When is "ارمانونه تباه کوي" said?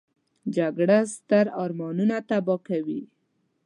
1.63-3.01